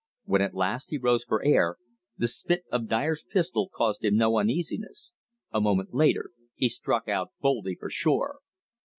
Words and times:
When 0.25 0.41
at 0.41 0.55
last 0.55 0.89
he 0.89 0.97
rose 0.97 1.23
for 1.23 1.43
air, 1.45 1.75
the 2.17 2.27
spit 2.27 2.63
of 2.71 2.87
Dyer's 2.87 3.21
pistol 3.23 3.69
caused 3.71 4.03
him 4.03 4.17
no 4.17 4.39
uneasiness. 4.39 5.13
A 5.51 5.61
moment 5.61 5.93
later 5.93 6.31
he 6.55 6.69
struck 6.69 7.07
out 7.07 7.33
boldly 7.39 7.75
for 7.75 7.91
shore. 7.91 8.39